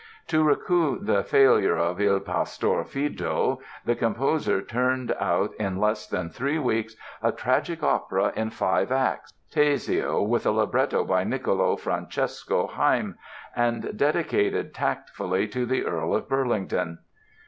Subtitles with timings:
[0.29, 6.31] To recoup the failure of "Il Pastor Fido" the composer turned out in less than
[6.31, 12.65] three weeks a "tragic opera" in five acts, "Teseo", with a libretto by Nicolo Francesco
[12.67, 13.13] Haym,
[13.55, 16.97] and dedicated tactfully to the Earl of Burlington.